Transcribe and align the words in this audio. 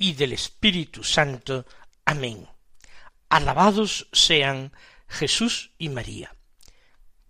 y 0.00 0.14
del 0.14 0.32
Espíritu 0.32 1.04
Santo. 1.04 1.64
Amén. 2.04 2.48
Alabados 3.28 4.08
sean 4.10 4.72
Jesús 5.06 5.70
y 5.78 5.90
María. 5.90 6.34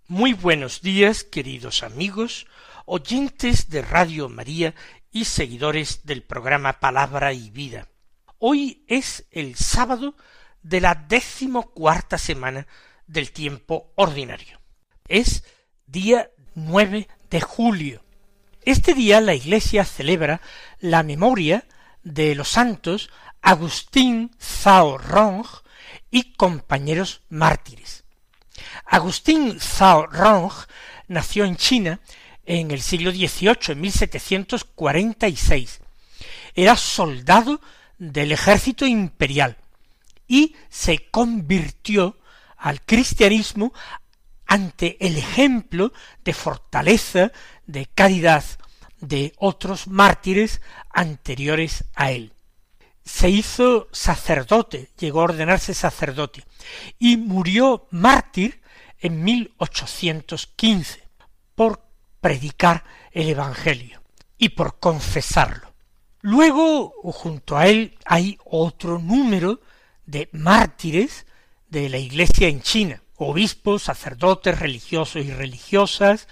Muy 0.07 0.33
buenos 0.33 0.81
días, 0.81 1.23
queridos 1.23 1.83
amigos, 1.83 2.47
oyentes 2.85 3.69
de 3.69 3.83
Radio 3.83 4.27
María 4.27 4.73
y 5.11 5.25
seguidores 5.25 6.03
del 6.05 6.23
programa 6.23 6.79
Palabra 6.79 7.33
y 7.33 7.51
Vida. 7.51 7.87
Hoy 8.39 8.83
es 8.87 9.27
el 9.29 9.55
sábado 9.55 10.15
de 10.63 10.81
la 10.81 10.95
decimocuarta 10.95 12.17
semana 12.17 12.65
del 13.05 13.31
tiempo 13.31 13.93
ordinario. 13.93 14.59
Es 15.07 15.43
día 15.85 16.31
nueve 16.55 17.07
de 17.29 17.41
julio 17.41 18.01
este 18.63 18.93
día 18.93 19.21
la 19.21 19.33
Iglesia 19.33 19.83
celebra 19.85 20.39
la 20.79 21.01
memoria 21.01 21.65
de 22.03 22.35
los 22.35 22.49
santos 22.49 23.09
Agustín 23.41 24.31
Zhao 24.39 24.97
Rong 24.97 25.45
y 26.09 26.33
compañeros 26.33 27.21
mártires. 27.29 28.03
Agustín 28.85 29.59
Zhao 29.59 30.07
Rong 30.07 30.51
nació 31.07 31.45
en 31.45 31.55
China 31.57 31.99
en 32.45 32.71
el 32.71 32.81
siglo 32.81 33.11
XVIII, 33.11 33.57
en 33.69 33.81
1746. 33.81 35.79
Era 36.55 36.75
soldado 36.75 37.61
del 37.97 38.31
ejército 38.31 38.85
imperial 38.85 39.57
y 40.27 40.55
se 40.69 41.09
convirtió 41.09 42.17
al 42.57 42.81
cristianismo 42.81 43.73
ante 44.45 44.97
el 45.05 45.17
ejemplo 45.17 45.93
de 46.23 46.33
fortaleza, 46.33 47.31
de 47.65 47.85
caridad 47.85 48.43
de 49.01 49.33
otros 49.37 49.87
mártires 49.87 50.61
anteriores 50.89 51.85
a 51.95 52.11
él. 52.11 52.33
Se 53.03 53.29
hizo 53.29 53.87
sacerdote, 53.91 54.89
llegó 54.97 55.21
a 55.21 55.25
ordenarse 55.25 55.73
sacerdote, 55.73 56.45
y 56.99 57.17
murió 57.17 57.87
mártir 57.89 58.61
en 58.99 59.23
1815 59.23 61.03
por 61.55 61.83
predicar 62.21 62.85
el 63.11 63.29
Evangelio 63.29 64.01
y 64.37 64.49
por 64.49 64.79
confesarlo. 64.79 65.73
Luego, 66.21 66.93
junto 67.11 67.57
a 67.57 67.67
él, 67.67 67.97
hay 68.05 68.37
otro 68.45 68.99
número 68.99 69.59
de 70.05 70.29
mártires 70.31 71.25
de 71.69 71.89
la 71.89 71.97
Iglesia 71.97 72.47
en 72.47 72.61
China, 72.61 73.01
obispos, 73.15 73.83
sacerdotes, 73.83 74.59
religiosos 74.59 75.25
y 75.25 75.31
religiosas, 75.31 76.27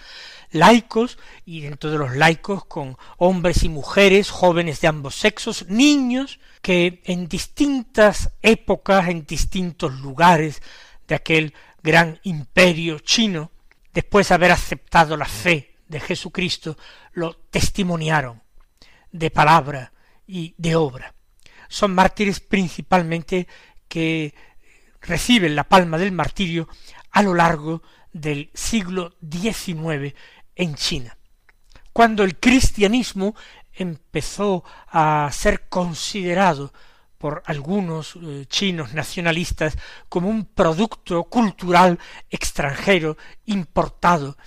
laicos, 0.52 1.18
y 1.46 1.62
dentro 1.62 1.92
de 1.92 1.98
los 1.98 2.16
laicos 2.16 2.66
con 2.66 2.98
hombres 3.18 3.64
y 3.64 3.70
mujeres, 3.70 4.30
jóvenes 4.30 4.82
de 4.82 4.88
ambos 4.88 5.16
sexos, 5.16 5.66
niños, 5.68 6.40
que 6.62 7.02
en 7.06 7.28
distintas 7.28 8.32
épocas, 8.42 9.10
en 9.10 9.26
distintos 9.26 9.94
lugares 10.00 10.62
de 11.08 11.16
aquel 11.16 11.54
gran 11.82 12.20
imperio 12.24 13.00
chino, 13.00 13.52
después 13.94 14.30
de 14.30 14.36
haber 14.36 14.52
aceptado 14.52 15.18
la 15.18 15.26
fe 15.26 15.76
de 15.88 16.00
Jesucristo, 16.00 16.78
lo 17.14 17.36
testimoniaron 17.36 18.42
de 19.12 19.32
palabra 19.32 19.92
y 20.28 20.54
de 20.58 20.76
obra. 20.76 21.14
Son 21.68 21.94
mártires 21.94 22.40
principalmente 22.40 23.48
que 23.88 24.34
reciben 25.02 25.56
la 25.56 25.64
palma 25.64 25.98
del 25.98 26.12
martirio 26.12 26.68
a 27.12 27.22
lo 27.24 27.34
largo 27.34 27.82
del 28.12 28.50
siglo 28.54 29.16
XIX 29.22 30.16
en 30.60 30.76
China. 30.76 31.18
Cuando 31.94 32.24
el 32.24 32.38
cristianismo 32.38 33.34
empezó 33.74 34.66
a 34.88 35.30
ser 35.32 35.70
considerado 35.70 36.74
por 37.18 37.42
algunos 37.46 38.18
eh, 38.22 38.46
chinos 38.48 38.94
nacionalistas 38.94 39.78
como 40.10 40.30
un 40.30 40.46
producto 40.46 41.24
cultural 41.24 41.98
extranjero 42.30 43.18
importado 43.46 44.38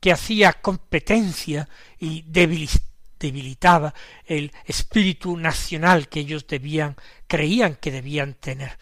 que 0.00 0.12
hacía 0.12 0.52
competencia 0.54 1.68
y 1.98 2.22
debilitaba 2.22 3.94
el 4.24 4.52
espíritu 4.64 5.36
nacional 5.36 6.08
que 6.08 6.20
ellos 6.20 6.46
debían 6.46 6.96
creían 7.26 7.74
que 7.74 7.90
debían 7.90 8.34
tener 8.34 8.78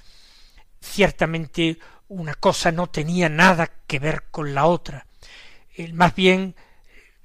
ciertamente 0.80 1.78
una 2.08 2.34
cosa 2.34 2.70
no 2.70 2.86
tenía 2.88 3.30
nada 3.30 3.70
que 3.86 3.98
ver 3.98 4.24
con 4.30 4.54
la 4.54 4.66
otra. 4.66 5.06
más 5.92 6.14
bien, 6.14 6.54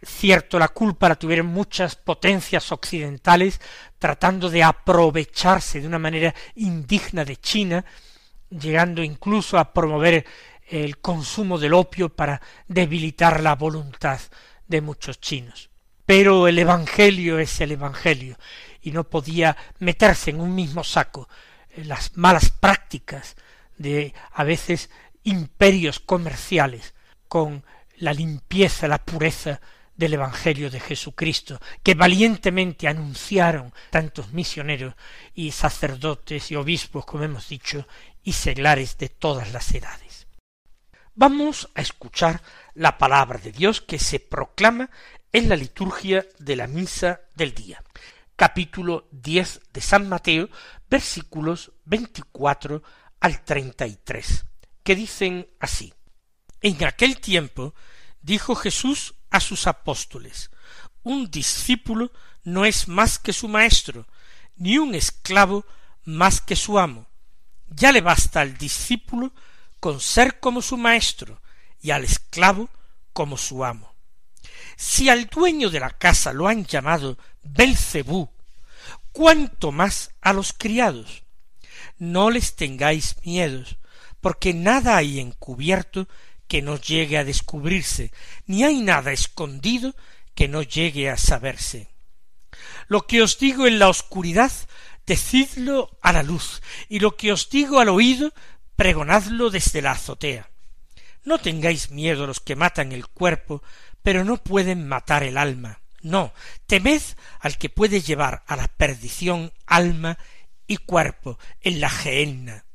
cierto, 0.03 0.57
la 0.57 0.69
culpa 0.69 1.09
la 1.09 1.15
tuvieron 1.15 1.47
muchas 1.47 1.95
potencias 1.95 2.71
occidentales 2.71 3.61
tratando 3.99 4.49
de 4.49 4.63
aprovecharse 4.63 5.81
de 5.81 5.87
una 5.87 5.99
manera 5.99 6.33
indigna 6.55 7.23
de 7.23 7.37
China, 7.37 7.85
llegando 8.49 9.03
incluso 9.03 9.57
a 9.57 9.73
promover 9.73 10.25
el 10.67 10.97
consumo 10.99 11.57
del 11.57 11.73
opio 11.73 12.09
para 12.09 12.41
debilitar 12.67 13.41
la 13.41 13.55
voluntad 13.55 14.19
de 14.67 14.81
muchos 14.81 15.19
chinos. 15.19 15.69
Pero 16.05 16.47
el 16.47 16.57
Evangelio 16.57 17.39
es 17.39 17.61
el 17.61 17.73
Evangelio, 17.73 18.37
y 18.81 18.91
no 18.91 19.03
podía 19.03 19.55
meterse 19.79 20.31
en 20.31 20.41
un 20.41 20.55
mismo 20.55 20.83
saco 20.83 21.29
las 21.75 22.17
malas 22.17 22.49
prácticas 22.49 23.35
de 23.77 24.13
a 24.33 24.43
veces 24.43 24.89
imperios 25.23 25.99
comerciales 25.99 26.93
con 27.27 27.63
la 27.97 28.13
limpieza, 28.13 28.87
la 28.87 29.03
pureza 29.05 29.61
del 30.01 30.15
Evangelio 30.15 30.71
de 30.71 30.79
Jesucristo, 30.79 31.61
que 31.83 31.93
valientemente 31.93 32.87
anunciaron 32.87 33.71
tantos 33.91 34.33
misioneros 34.33 34.95
y 35.35 35.51
sacerdotes 35.51 36.49
y 36.49 36.55
obispos, 36.55 37.05
como 37.05 37.23
hemos 37.23 37.47
dicho, 37.47 37.87
y 38.23 38.33
seglares 38.33 38.97
de 38.97 39.09
todas 39.09 39.53
las 39.53 39.71
edades. 39.71 40.25
Vamos 41.13 41.69
a 41.75 41.81
escuchar 41.81 42.41
la 42.73 42.97
palabra 42.97 43.37
de 43.37 43.51
Dios 43.51 43.79
que 43.79 43.99
se 43.99 44.19
proclama 44.19 44.89
en 45.31 45.47
la 45.47 45.55
liturgia 45.55 46.25
de 46.39 46.55
la 46.55 46.65
misa 46.65 47.21
del 47.35 47.53
día. 47.53 47.83
Capítulo 48.35 49.07
diez 49.11 49.61
de 49.71 49.81
San 49.81 50.09
Mateo, 50.09 50.49
versículos 50.89 51.73
veinticuatro 51.85 52.81
al 53.19 53.43
treinta 53.43 53.85
y 53.85 53.97
tres, 54.03 54.45
que 54.81 54.95
dicen 54.95 55.47
así. 55.59 55.93
En 56.59 56.83
aquel 56.85 57.19
tiempo 57.19 57.75
dijo 58.19 58.55
Jesús 58.55 59.13
a 59.31 59.39
sus 59.39 59.65
apóstoles, 59.65 60.51
un 61.03 61.31
discípulo 61.31 62.11
no 62.43 62.65
es 62.65 62.87
más 62.87 63.17
que 63.17 63.33
su 63.33 63.47
maestro, 63.47 64.07
ni 64.55 64.77
un 64.77 64.93
esclavo 64.93 65.65
más 66.03 66.41
que 66.41 66.55
su 66.55 66.77
amo. 66.77 67.07
Ya 67.69 67.91
le 67.91 68.01
basta 68.01 68.41
al 68.41 68.57
discípulo 68.57 69.33
con 69.79 69.99
ser 69.99 70.39
como 70.39 70.61
su 70.61 70.77
maestro 70.77 71.41
y 71.81 71.91
al 71.91 72.03
esclavo 72.03 72.69
como 73.13 73.37
su 73.37 73.63
amo. 73.65 73.95
Si 74.75 75.09
al 75.09 75.27
dueño 75.27 75.69
de 75.69 75.79
la 75.79 75.91
casa 75.91 76.33
lo 76.33 76.47
han 76.47 76.65
llamado 76.65 77.17
Belcebú, 77.43 78.29
cuánto 79.11 79.71
más 79.71 80.11
a 80.21 80.33
los 80.33 80.53
criados 80.53 81.23
no 81.97 82.29
les 82.29 82.55
tengáis 82.55 83.15
miedos, 83.23 83.77
porque 84.21 84.53
nada 84.53 84.97
hay 84.97 85.19
encubierto 85.19 86.07
que 86.51 86.61
no 86.61 86.75
llegue 86.75 87.17
a 87.17 87.23
descubrirse, 87.23 88.11
ni 88.45 88.65
hay 88.65 88.81
nada 88.81 89.13
escondido 89.13 89.95
que 90.35 90.49
no 90.49 90.63
llegue 90.63 91.09
a 91.09 91.15
saberse. 91.15 91.87
Lo 92.89 93.07
que 93.07 93.21
os 93.21 93.39
digo 93.39 93.67
en 93.67 93.79
la 93.79 93.87
oscuridad, 93.87 94.51
decidlo 95.05 95.97
a 96.01 96.11
la 96.11 96.23
luz, 96.23 96.61
y 96.89 96.99
lo 96.99 97.15
que 97.15 97.31
os 97.31 97.49
digo 97.49 97.79
al 97.79 97.87
oído, 97.87 98.33
pregonadlo 98.75 99.49
desde 99.49 99.81
la 99.81 99.91
azotea. 99.91 100.49
No 101.23 101.37
tengáis 101.37 101.89
miedo 101.89 102.27
los 102.27 102.41
que 102.41 102.57
matan 102.57 102.91
el 102.91 103.07
cuerpo, 103.07 103.63
pero 104.03 104.25
no 104.25 104.35
pueden 104.35 104.85
matar 104.85 105.23
el 105.23 105.37
alma. 105.37 105.79
No, 106.01 106.33
temed 106.67 107.01
al 107.39 107.57
que 107.57 107.69
puede 107.69 108.01
llevar 108.01 108.43
a 108.45 108.57
la 108.57 108.67
perdición 108.67 109.53
alma 109.65 110.17
y 110.67 110.75
cuerpo 110.75 111.39
en 111.61 111.79
la 111.79 111.89
gehenna. 111.89 112.65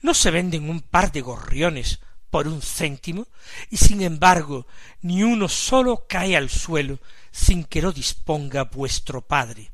No 0.00 0.14
se 0.14 0.30
venden 0.30 0.70
un 0.70 0.80
par 0.80 1.12
de 1.12 1.20
gorriones 1.20 2.00
por 2.32 2.48
un 2.48 2.62
céntimo, 2.62 3.28
y 3.68 3.76
sin 3.76 4.00
embargo 4.00 4.66
ni 5.02 5.22
uno 5.22 5.50
solo 5.50 6.06
cae 6.08 6.34
al 6.34 6.48
suelo 6.48 6.98
sin 7.30 7.62
que 7.62 7.82
lo 7.82 7.92
disponga 7.92 8.64
vuestro 8.64 9.20
Padre. 9.20 9.70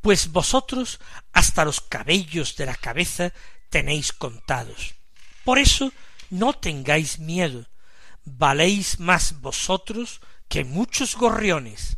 pues 0.00 0.30
vosotros 0.30 1.00
hasta 1.32 1.64
los 1.64 1.80
cabellos 1.80 2.54
de 2.54 2.66
la 2.66 2.76
cabeza 2.76 3.32
tenéis 3.70 4.12
contados. 4.12 4.94
Por 5.42 5.58
eso 5.58 5.92
no 6.30 6.52
tengáis 6.52 7.18
miedo, 7.18 7.66
valéis 8.24 9.00
más 9.00 9.40
vosotros 9.40 10.20
que 10.48 10.64
muchos 10.64 11.16
gorriones. 11.16 11.96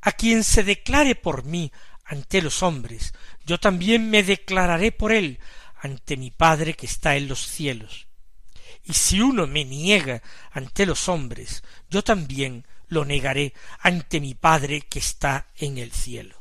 A 0.00 0.12
quien 0.12 0.44
se 0.44 0.62
declare 0.62 1.16
por 1.16 1.44
mí 1.44 1.72
ante 2.04 2.40
los 2.40 2.62
hombres, 2.62 3.14
yo 3.44 3.58
también 3.58 4.10
me 4.10 4.22
declararé 4.22 4.92
por 4.92 5.10
él 5.10 5.40
ante 5.82 6.16
mi 6.16 6.30
Padre 6.30 6.74
que 6.74 6.86
está 6.86 7.16
en 7.16 7.26
los 7.26 7.46
cielos. 7.46 8.09
Y 8.84 8.94
si 8.94 9.20
uno 9.20 9.46
me 9.46 9.64
niega 9.64 10.22
ante 10.52 10.86
los 10.86 11.08
hombres, 11.08 11.62
yo 11.90 12.02
también 12.02 12.66
lo 12.88 13.04
negaré 13.04 13.54
ante 13.80 14.20
mi 14.20 14.34
Padre 14.34 14.82
que 14.82 14.98
está 14.98 15.46
en 15.56 15.78
el 15.78 15.92
cielo. 15.92 16.36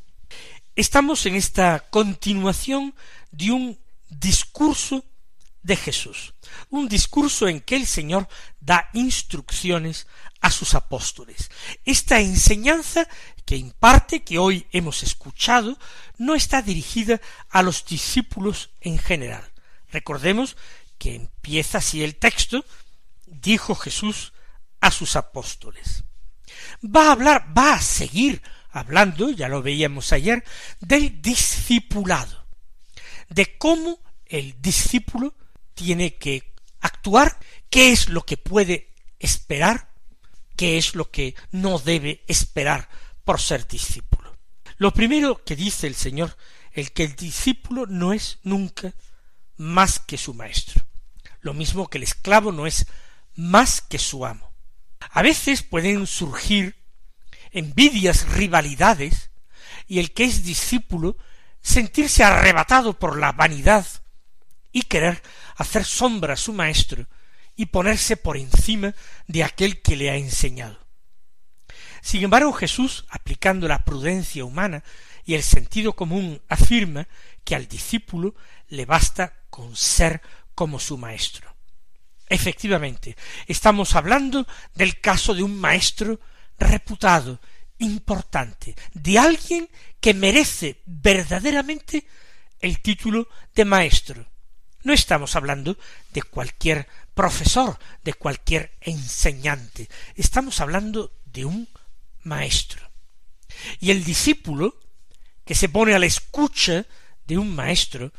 Estamos 0.75 1.25
en 1.25 1.35
esta 1.35 1.79
continuación 1.89 2.95
de 3.31 3.51
un 3.51 3.79
discurso 4.09 5.03
de 5.61 5.75
Jesús, 5.75 6.33
un 6.69 6.87
discurso 6.87 7.47
en 7.47 7.59
que 7.59 7.75
el 7.75 7.85
Señor 7.85 8.27
da 8.59 8.89
instrucciones 8.93 10.07
a 10.41 10.51
sus 10.51 10.73
apóstoles. 10.73 11.51
Esta 11.85 12.21
enseñanza 12.21 13.07
que 13.45 13.57
imparte, 13.57 14.23
que 14.23 14.37
hoy 14.37 14.67
hemos 14.71 15.03
escuchado, 15.03 15.77
no 16.17 16.35
está 16.35 16.61
dirigida 16.61 17.19
a 17.49 17.61
los 17.61 17.85
discípulos 17.85 18.69
en 18.81 18.97
general. 18.97 19.43
Recordemos 19.91 20.55
que 20.99 21.15
empieza 21.15 21.79
así 21.79 22.03
el 22.03 22.17
texto, 22.17 22.63
dijo 23.25 23.73
Jesús 23.73 24.33
a 24.81 24.91
sus 24.91 25.15
apóstoles. 25.15 26.03
Va 26.83 27.07
a 27.07 27.11
hablar, 27.13 27.51
va 27.57 27.73
a 27.73 27.81
seguir 27.81 28.41
hablando, 28.69 29.31
ya 29.31 29.47
lo 29.47 29.63
veíamos 29.63 30.13
ayer, 30.13 30.43
del 30.79 31.21
discipulado, 31.21 32.45
de 33.29 33.57
cómo 33.57 33.99
el 34.25 34.61
discípulo 34.61 35.33
tiene 35.73 36.15
que 36.17 36.53
actuar, 36.81 37.39
qué 37.69 37.91
es 37.91 38.09
lo 38.09 38.25
que 38.25 38.37
puede 38.37 38.93
esperar, 39.17 39.89
qué 40.55 40.77
es 40.77 40.93
lo 40.93 41.09
que 41.09 41.35
no 41.51 41.79
debe 41.79 42.23
esperar 42.27 42.89
por 43.23 43.39
ser 43.39 43.67
discípulo. 43.67 44.37
Lo 44.77 44.91
primero 44.93 45.43
que 45.43 45.55
dice 45.55 45.87
el 45.87 45.95
Señor, 45.95 46.37
el 46.73 46.91
que 46.91 47.03
el 47.03 47.15
discípulo 47.15 47.85
no 47.85 48.13
es 48.13 48.39
nunca 48.43 48.93
más 49.57 49.99
que 49.99 50.17
su 50.17 50.33
maestro. 50.33 50.85
Lo 51.41 51.53
mismo 51.53 51.89
que 51.89 51.97
el 51.97 52.03
esclavo 52.03 52.51
no 52.51 52.67
es 52.67 52.87
más 53.35 53.81
que 53.81 53.99
su 53.99 54.25
amo. 54.25 54.51
A 55.11 55.21
veces 55.21 55.63
pueden 55.63 56.07
surgir 56.07 56.75
envidias, 57.51 58.27
rivalidades, 58.29 59.29
y 59.87 59.99
el 59.99 60.13
que 60.13 60.25
es 60.25 60.43
discípulo 60.43 61.17
sentirse 61.61 62.23
arrebatado 62.23 62.99
por 62.99 63.17
la 63.17 63.31
vanidad 63.31 63.85
y 64.71 64.83
querer 64.83 65.21
hacer 65.55 65.83
sombra 65.83 66.33
a 66.33 66.37
su 66.37 66.53
maestro 66.53 67.07
y 67.55 67.67
ponerse 67.67 68.15
por 68.15 68.37
encima 68.37 68.93
de 69.27 69.43
aquel 69.43 69.81
que 69.81 69.95
le 69.95 70.09
ha 70.09 70.15
enseñado. 70.15 70.79
Sin 72.01 72.23
embargo, 72.23 72.53
Jesús, 72.53 73.05
aplicando 73.09 73.67
la 73.67 73.83
prudencia 73.83 74.45
humana 74.45 74.83
y 75.25 75.33
el 75.33 75.43
sentido 75.43 75.93
común, 75.93 76.41
afirma 76.47 77.07
que 77.43 77.55
al 77.55 77.67
discípulo 77.67 78.35
le 78.69 78.85
basta 78.85 79.33
con 79.49 79.75
ser 79.75 80.21
como 80.59 80.77
su 80.77 80.97
maestro. 80.97 81.55
Efectivamente, 82.27 83.15
estamos 83.47 83.95
hablando 83.95 84.45
del 84.75 84.99
caso 84.99 85.33
de 85.33 85.41
un 85.41 85.57
maestro 85.57 86.19
reputado, 86.57 87.39
importante, 87.77 88.75
de 88.93 89.17
alguien 89.17 89.69
que 90.01 90.13
merece 90.13 90.81
verdaderamente 90.85 92.05
el 92.59 92.81
título 92.81 93.29
de 93.55 93.63
maestro. 93.63 94.25
No 94.83 94.91
estamos 94.91 95.37
hablando 95.37 95.77
de 96.11 96.23
cualquier 96.23 96.89
profesor, 97.13 97.79
de 98.03 98.15
cualquier 98.15 98.75
enseñante, 98.81 99.87
estamos 100.17 100.59
hablando 100.59 101.13
de 101.23 101.45
un 101.45 101.69
maestro. 102.23 102.81
Y 103.79 103.91
el 103.91 104.03
discípulo, 104.03 104.77
que 105.45 105.55
se 105.55 105.69
pone 105.69 105.93
a 105.93 105.99
la 105.99 106.05
escucha 106.05 106.85
de 107.25 107.37
un 107.37 107.55
maestro, 107.55 108.11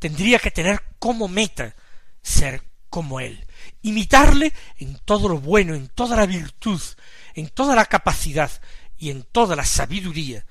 tendría 0.00 0.40
que 0.40 0.50
tener 0.50 0.82
como 0.98 1.28
meta 1.28 1.76
ser 2.22 2.64
como 2.88 3.20
él, 3.20 3.46
imitarle 3.82 4.52
en 4.78 4.98
todo 5.04 5.28
lo 5.28 5.38
bueno, 5.38 5.74
en 5.74 5.88
toda 5.88 6.16
la 6.16 6.26
virtud, 6.26 6.80
en 7.34 7.48
toda 7.48 7.76
la 7.76 7.86
capacidad 7.86 8.50
y 8.98 9.10
en 9.10 9.22
toda 9.22 9.54
la 9.54 9.64
sabiduría 9.64 10.44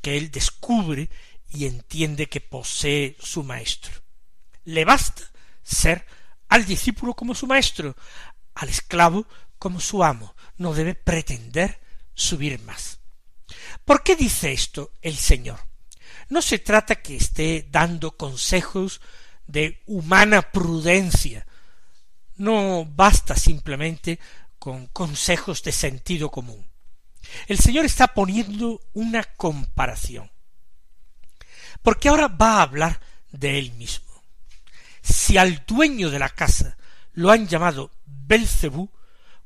que 0.00 0.16
él 0.16 0.30
descubre 0.30 1.10
y 1.48 1.66
entiende 1.66 2.28
que 2.28 2.40
posee 2.40 3.16
su 3.18 3.42
maestro. 3.42 3.92
Le 4.64 4.84
basta 4.84 5.22
ser 5.62 6.06
al 6.48 6.64
discípulo 6.64 7.14
como 7.14 7.34
su 7.34 7.46
maestro, 7.46 7.96
al 8.54 8.68
esclavo 8.68 9.26
como 9.58 9.80
su 9.80 10.04
amo, 10.04 10.34
no 10.56 10.74
debe 10.74 10.94
pretender 10.94 11.80
subir 12.14 12.60
más. 12.62 13.00
¿Por 13.84 14.02
qué 14.02 14.16
dice 14.16 14.52
esto 14.52 14.92
el 15.00 15.16
Señor? 15.16 15.71
No 16.32 16.40
se 16.40 16.58
trata 16.58 17.02
que 17.02 17.14
esté 17.14 17.68
dando 17.70 18.16
consejos 18.16 19.02
de 19.46 19.82
humana 19.84 20.40
prudencia. 20.40 21.46
No 22.36 22.86
basta 22.86 23.36
simplemente 23.36 24.18
con 24.58 24.86
consejos 24.86 25.62
de 25.62 25.72
sentido 25.72 26.30
común. 26.30 26.66
El 27.48 27.58
Señor 27.58 27.84
está 27.84 28.14
poniendo 28.14 28.80
una 28.94 29.24
comparación. 29.24 30.30
Porque 31.82 32.08
ahora 32.08 32.28
va 32.28 32.60
a 32.60 32.62
hablar 32.62 32.98
de 33.30 33.58
Él 33.58 33.72
mismo. 33.72 34.22
Si 35.02 35.36
al 35.36 35.66
dueño 35.66 36.08
de 36.08 36.18
la 36.18 36.30
casa 36.30 36.78
lo 37.12 37.30
han 37.30 37.46
llamado 37.46 37.90
Belcebú, 38.06 38.90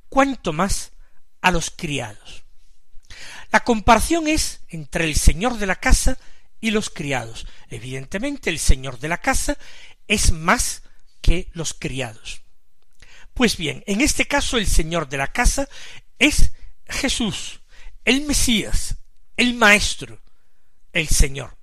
cuánto 0.09 0.53
más 0.53 0.93
a 1.41 1.51
los 1.51 1.69
criados. 1.69 2.45
La 3.51 3.65
comparación 3.65 4.29
es 4.29 4.61
entre 4.69 5.05
el 5.05 5.17
señor 5.17 5.59
de 5.59 5.67
la 5.67 5.75
casa 5.75 6.17
y 6.61 6.71
los 6.71 6.91
criados. 6.91 7.47
Evidentemente 7.69 8.51
el 8.51 8.59
señor 8.59 8.99
de 8.99 9.09
la 9.09 9.19
casa 9.19 9.59
es 10.09 10.33
más 10.33 10.83
que 11.21 11.51
los 11.53 11.75
criados. 11.75 12.43
Pues 13.35 13.57
bien, 13.57 13.85
en 13.87 14.01
este 14.01 14.27
caso 14.27 14.57
el 14.57 14.67
señor 14.67 15.09
de 15.09 15.19
la 15.19 15.29
casa 15.29 15.69
es 16.19 16.53
Jesús, 16.87 17.61
el 18.05 18.23
Mesías, 18.23 18.97
el 19.37 19.55
Maestro, 19.55 20.21
el 20.93 21.09
Señor. 21.09 21.57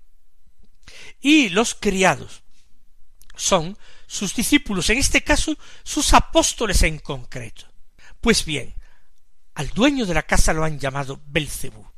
Y 1.20 1.50
los 1.50 1.74
criados 1.74 2.44
son 3.36 3.78
sus 4.06 4.36
discípulos, 4.36 4.90
en 4.90 5.00
este 5.00 5.24
caso 5.24 5.58
sus 5.84 6.14
apóstoles 6.14 6.84
en 6.84 7.00
concreto. 7.00 7.66
Pues 8.22 8.46
bien, 8.46 8.76
al 9.56 9.70
dueño 9.70 10.06
de 10.06 10.14
la 10.14 10.24
casa 10.24 10.54
lo 10.54 10.64
han 10.64 10.80
llamado 10.80 11.22
Belcebú. 11.26 11.93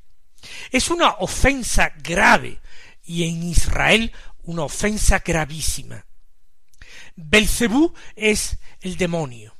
Es 0.71 0.89
una 0.89 1.09
ofensa 1.19 1.93
grave 2.01 2.59
y 3.05 3.23
en 3.23 3.43
Israel 3.43 4.11
una 4.43 4.63
ofensa 4.63 5.19
gravísima. 5.19 6.05
Belcebú 7.15 7.93
es 8.15 8.57
el 8.81 8.97
demonio. 8.97 9.55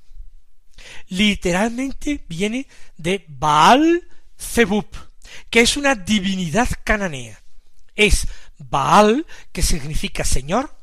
Literalmente 1.07 2.23
viene 2.27 2.67
de 2.97 3.25
Baal 3.27 4.07
Zebub, 4.37 4.87
que 5.49 5.61
es 5.61 5.77
una 5.77 5.95
divinidad 5.95 6.67
cananea. 6.83 7.41
Es 7.95 8.27
Baal, 8.57 9.25
que 9.51 9.61
significa 9.61 10.23
Señor, 10.23 10.75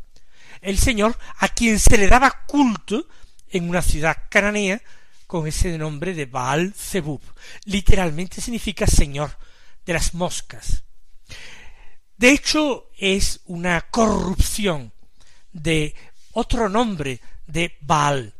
el 0.61 0.79
Señor 0.79 1.19
a 1.39 1.49
quien 1.49 1.79
se 1.79 1.99
le 1.99 2.09
daba 2.09 2.45
culto 2.47 3.07
en 3.51 3.69
una 3.69 3.83
ciudad 3.83 4.17
cananea 4.31 4.81
con 5.27 5.47
ese 5.47 5.77
nombre 5.77 6.15
de 6.15 6.27
Baal 6.27 6.75
Zebub. 6.75 7.21
Literalmente 7.65 8.41
significa 8.41 8.87
Señor 8.87 9.37
de 9.85 9.93
las 9.93 10.15
moscas. 10.15 10.83
De 12.17 12.31
hecho, 12.31 12.91
es 12.97 13.41
una 13.47 13.81
corrupción 13.91 14.93
de 15.53 15.95
otro 16.33 16.69
nombre 16.69 17.21
de 17.47 17.77
Baal. 17.81 18.35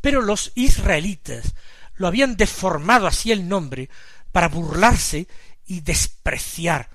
Pero 0.00 0.22
los 0.22 0.52
israelitas 0.54 1.54
lo 1.94 2.06
habían 2.06 2.36
deformado 2.36 3.06
así 3.06 3.30
el 3.30 3.48
nombre 3.48 3.90
para 4.32 4.48
burlarse 4.48 5.28
y 5.66 5.80
despreciar 5.80 6.88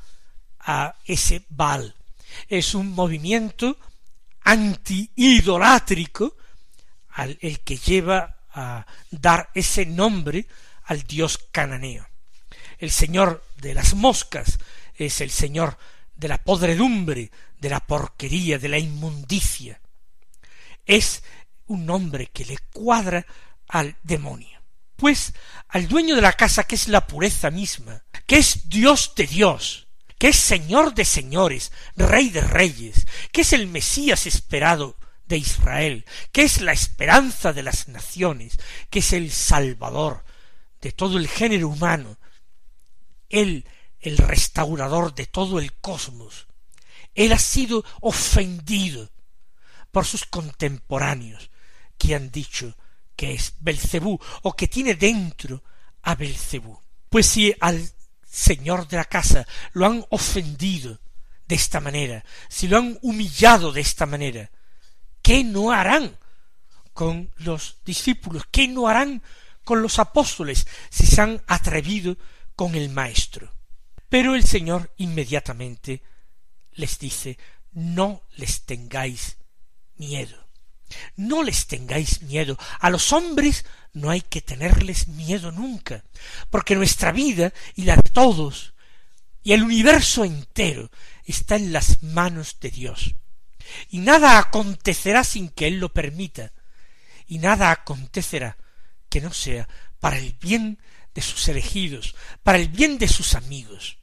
a 0.59 0.95
ese 1.05 1.45
Baal. 1.49 1.95
Es 2.49 2.75
un 2.75 2.91
movimiento 2.91 3.77
anti-idolátrico 4.41 6.35
el 7.39 7.59
que 7.61 7.77
lleva 7.77 8.39
a 8.51 8.85
dar 9.09 9.49
ese 9.53 9.85
nombre 9.85 10.47
al 10.83 11.03
dios 11.03 11.37
cananeo. 11.51 12.05
El 12.77 12.91
señor 12.91 13.43
de 13.57 13.73
las 13.73 13.93
moscas 13.93 14.59
es 14.95 15.21
el 15.21 15.31
señor 15.31 15.77
de 16.15 16.27
la 16.27 16.37
podredumbre, 16.37 17.31
de 17.59 17.69
la 17.69 17.79
porquería, 17.79 18.57
de 18.59 18.69
la 18.69 18.77
inmundicia. 18.77 19.79
Es 20.85 21.23
un 21.67 21.85
nombre 21.85 22.27
que 22.27 22.45
le 22.45 22.57
cuadra 22.73 23.25
al 23.67 23.95
demonio. 24.03 24.61
Pues 24.95 25.33
al 25.67 25.87
dueño 25.87 26.15
de 26.15 26.21
la 26.21 26.33
casa, 26.33 26.63
que 26.63 26.75
es 26.75 26.87
la 26.87 27.05
pureza 27.05 27.51
misma, 27.51 28.03
que 28.25 28.37
es 28.37 28.69
Dios 28.69 29.13
de 29.15 29.27
Dios, 29.27 29.87
que 30.17 30.29
es 30.29 30.37
Señor 30.37 30.93
de 30.93 31.03
señores, 31.03 31.71
Rey 31.95 32.29
de 32.29 32.41
reyes, 32.41 33.05
que 33.31 33.41
es 33.41 33.51
el 33.53 33.67
Mesías 33.67 34.25
esperado 34.25 34.97
de 35.27 35.37
Israel, 35.37 36.05
que 36.31 36.43
es 36.43 36.61
la 36.61 36.71
esperanza 36.71 37.51
de 37.51 37.63
las 37.63 37.87
naciones, 37.87 38.57
que 38.89 38.99
es 38.99 39.11
el 39.11 39.31
Salvador 39.31 40.23
de 40.81 40.91
todo 40.91 41.17
el 41.17 41.27
género 41.27 41.67
humano, 41.67 42.17
Él, 43.35 43.65
el 43.99 44.17
restaurador 44.17 45.13
de 45.13 45.25
todo 45.25 45.59
el 45.59 45.73
cosmos. 45.73 46.47
Él 47.13 47.33
ha 47.33 47.39
sido 47.39 47.83
ofendido 48.01 49.11
por 49.91 50.05
sus 50.05 50.25
contemporáneos, 50.25 51.49
que 51.97 52.15
han 52.15 52.31
dicho 52.31 52.75
que 53.15 53.33
es 53.33 53.53
Belcebú 53.59 54.19
o 54.43 54.55
que 54.55 54.67
tiene 54.67 54.95
dentro 54.95 55.63
a 56.03 56.15
Belcebú. 56.15 56.79
Pues 57.09 57.27
si 57.27 57.53
al 57.59 57.89
señor 58.29 58.87
de 58.87 58.97
la 58.97 59.05
casa 59.05 59.45
lo 59.73 59.85
han 59.85 60.05
ofendido 60.09 60.99
de 61.47 61.55
esta 61.55 61.79
manera, 61.79 62.23
si 62.49 62.67
lo 62.67 62.77
han 62.77 62.97
humillado 63.01 63.71
de 63.71 63.81
esta 63.81 64.05
manera, 64.05 64.49
¿qué 65.21 65.43
no 65.43 65.71
harán 65.71 66.17
con 66.93 67.33
los 67.37 67.77
discípulos? 67.85 68.43
¿Qué 68.49 68.67
no 68.67 68.87
harán 68.87 69.21
con 69.63 69.81
los 69.81 69.99
apóstoles 69.99 70.67
si 70.89 71.05
se 71.05 71.21
han 71.21 71.41
atrevido 71.47 72.17
con 72.55 72.75
el 72.75 72.89
Maestro? 72.89 73.53
Pero 74.09 74.35
el 74.35 74.45
Señor 74.45 74.93
inmediatamente 74.97 76.01
les 76.73 76.99
dice, 76.99 77.37
no 77.71 78.21
les 78.37 78.61
tengáis 78.61 79.37
miedo. 79.97 80.45
No 81.15 81.43
les 81.43 81.67
tengáis 81.67 82.21
miedo. 82.21 82.57
A 82.79 82.89
los 82.89 83.11
hombres 83.11 83.65
no 83.93 84.09
hay 84.09 84.21
que 84.21 84.41
tenerles 84.41 85.07
miedo 85.07 85.51
nunca, 85.51 86.03
porque 86.49 86.75
nuestra 86.75 87.11
vida 87.11 87.53
y 87.75 87.83
la 87.83 87.95
de 87.95 88.09
todos 88.11 88.75
y 89.45 89.53
el 89.53 89.61
universo 89.61 90.25
entero 90.25 90.89
está 91.23 91.55
en 91.55 91.71
las 91.71 92.01
manos 92.01 92.57
de 92.59 92.71
Dios. 92.71 93.13
Y 93.89 93.99
nada 93.99 94.39
acontecerá 94.39 95.23
sin 95.23 95.49
que 95.49 95.67
Él 95.67 95.79
lo 95.79 95.93
permita, 95.93 96.51
y 97.27 97.37
nada 97.37 97.69
acontecerá 97.69 98.57
que 99.07 99.21
no 99.21 99.31
sea 99.31 99.69
para 99.99 100.17
el 100.17 100.33
bien 100.33 100.79
de 101.15 101.21
sus 101.21 101.47
elegidos, 101.47 102.13
para 102.43 102.59
el 102.59 102.67
bien 102.67 102.99
de 102.99 103.07
sus 103.07 103.33
amigos. 103.33 103.97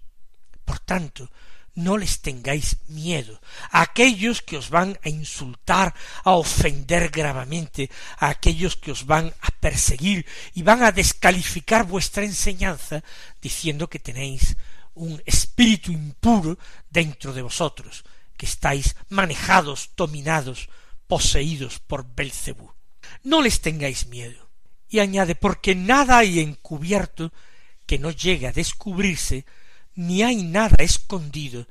Por 0.65 0.81
tanto, 0.81 1.31
no 1.75 1.97
les 1.97 2.21
tengáis 2.21 2.77
miedo 2.89 3.41
a 3.71 3.83
aquellos 3.83 4.43
que 4.43 4.57
os 4.57 4.69
van 4.69 4.99
a 5.03 5.09
insultar, 5.09 5.95
a 6.25 6.33
ofender 6.33 7.11
gravemente, 7.11 7.91
a 8.19 8.29
aquellos 8.29 8.77
que 8.77 8.91
os 8.91 9.07
van 9.07 9.33
a 9.41 9.51
perseguir 9.61 10.27
y 10.55 10.63
van 10.63 10.83
a 10.83 10.93
descalificar 10.93 11.85
vuestra 11.85 12.25
enseñanza 12.25 13.03
diciendo 13.41 13.89
que 13.89 13.99
tenéis 13.99 14.57
un 14.95 15.23
espíritu 15.25 15.93
impuro 15.93 16.59
dentro 16.91 17.33
de 17.33 17.41
vosotros, 17.41 18.05
que 18.37 18.45
estáis 18.45 18.97
manejados, 19.09 19.91
dominados, 19.97 20.69
poseídos 21.07 21.79
por 21.79 22.05
Belcebú. 22.15 22.73
No 23.23 23.41
les 23.41 23.61
tengáis 23.61 24.07
miedo. 24.07 24.52
Y 24.93 25.01
añade, 25.01 25.35
porque 25.35 25.75
nada 25.75 26.19
hay 26.19 26.39
encubierto 26.39 27.33
que 27.87 27.99
no 27.99 28.11
llegue 28.11 28.47
a 28.47 28.53
descubrirse 28.53 29.47
ni 29.95 30.23
hay 30.23 30.43
nada 30.43 30.77
escondido 30.81 31.67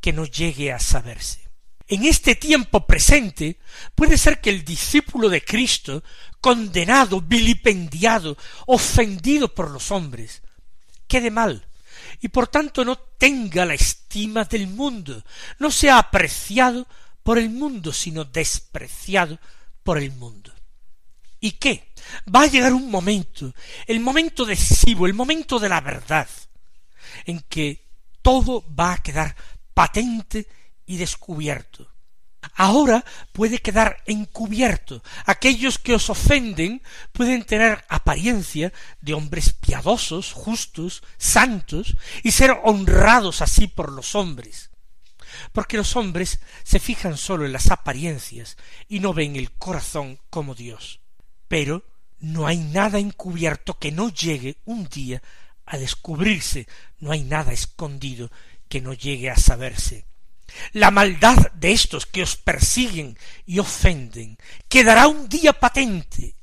que 0.00 0.12
no 0.12 0.24
llegue 0.26 0.72
a 0.72 0.80
saberse. 0.80 1.48
En 1.86 2.04
este 2.04 2.34
tiempo 2.34 2.84
presente 2.84 3.60
puede 3.94 4.18
ser 4.18 4.40
que 4.40 4.50
el 4.50 4.64
discípulo 4.64 5.28
de 5.28 5.44
Cristo, 5.44 6.02
condenado, 6.40 7.20
vilipendiado, 7.20 8.36
ofendido 8.66 9.54
por 9.54 9.70
los 9.70 9.92
hombres, 9.92 10.42
quede 11.06 11.30
mal, 11.30 11.68
y 12.20 12.26
por 12.26 12.48
tanto 12.48 12.84
no 12.84 12.98
tenga 12.98 13.64
la 13.64 13.74
estima 13.74 14.44
del 14.44 14.66
mundo, 14.66 15.24
no 15.60 15.70
sea 15.70 15.98
apreciado 15.98 16.88
por 17.22 17.38
el 17.38 17.50
mundo, 17.50 17.92
sino 17.92 18.24
despreciado 18.24 19.38
por 19.84 19.98
el 19.98 20.10
mundo. 20.10 20.52
¿Y 21.38 21.52
qué? 21.52 21.93
Va 22.34 22.42
a 22.42 22.46
llegar 22.46 22.72
un 22.72 22.90
momento, 22.90 23.54
el 23.86 24.00
momento 24.00 24.44
decisivo, 24.44 25.06
el 25.06 25.14
momento 25.14 25.58
de 25.58 25.68
la 25.68 25.80
verdad, 25.80 26.28
en 27.24 27.40
que 27.40 27.84
todo 28.22 28.64
va 28.74 28.94
a 28.94 29.02
quedar 29.02 29.36
patente 29.74 30.46
y 30.86 30.96
descubierto. 30.96 31.94
Ahora 32.54 33.04
puede 33.32 33.58
quedar 33.58 34.02
encubierto. 34.06 35.02
Aquellos 35.24 35.78
que 35.78 35.94
os 35.94 36.10
ofenden 36.10 36.82
pueden 37.12 37.44
tener 37.44 37.84
apariencia 37.88 38.72
de 39.00 39.14
hombres 39.14 39.52
piadosos, 39.52 40.32
justos, 40.32 41.02
santos, 41.16 41.96
y 42.22 42.32
ser 42.32 42.60
honrados 42.64 43.40
así 43.40 43.66
por 43.66 43.90
los 43.92 44.14
hombres. 44.14 44.70
Porque 45.52 45.76
los 45.76 45.96
hombres 45.96 46.40
se 46.62 46.78
fijan 46.78 47.16
solo 47.16 47.44
en 47.44 47.52
las 47.52 47.70
apariencias 47.70 48.56
y 48.88 49.00
no 49.00 49.12
ven 49.14 49.36
el 49.36 49.52
corazón 49.52 50.20
como 50.30 50.54
Dios. 50.54 51.00
Pero 51.48 51.84
no 52.24 52.46
hay 52.46 52.56
nada 52.56 52.98
encubierto 52.98 53.78
que 53.78 53.92
no 53.92 54.08
llegue 54.08 54.56
un 54.64 54.88
día 54.88 55.22
a 55.66 55.76
descubrirse, 55.76 56.66
no 56.98 57.12
hay 57.12 57.22
nada 57.22 57.52
escondido 57.52 58.30
que 58.68 58.80
no 58.80 58.94
llegue 58.94 59.30
a 59.30 59.36
saberse. 59.36 60.06
La 60.72 60.90
maldad 60.90 61.52
de 61.52 61.72
estos 61.72 62.06
que 62.06 62.22
os 62.22 62.36
persiguen 62.36 63.18
y 63.44 63.58
ofenden 63.58 64.38
quedará 64.68 65.06
un 65.06 65.28
día 65.28 65.52
patente 65.52 66.36